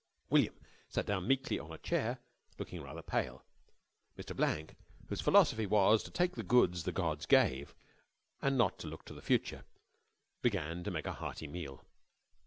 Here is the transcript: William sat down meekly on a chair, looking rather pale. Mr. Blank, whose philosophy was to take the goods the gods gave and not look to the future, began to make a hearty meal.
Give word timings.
William 0.31 0.55
sat 0.89 1.05
down 1.05 1.27
meekly 1.27 1.59
on 1.59 1.71
a 1.71 1.77
chair, 1.77 2.17
looking 2.57 2.81
rather 2.81 3.03
pale. 3.03 3.45
Mr. 4.17 4.35
Blank, 4.35 4.73
whose 5.09 5.21
philosophy 5.21 5.67
was 5.67 6.01
to 6.01 6.09
take 6.09 6.33
the 6.35 6.41
goods 6.41 6.85
the 6.85 6.91
gods 6.91 7.27
gave 7.27 7.75
and 8.41 8.57
not 8.57 8.83
look 8.83 9.05
to 9.05 9.13
the 9.13 9.21
future, 9.21 9.63
began 10.41 10.83
to 10.83 10.89
make 10.89 11.05
a 11.05 11.13
hearty 11.13 11.45
meal. 11.45 11.85